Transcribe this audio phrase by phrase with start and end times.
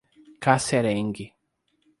[0.39, 1.25] Casserengue